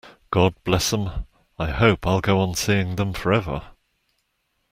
[0.31, 1.25] God bless 'em,
[1.59, 3.67] I hope I'll go on seeing them forever.